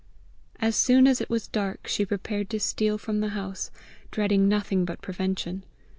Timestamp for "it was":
1.21-1.45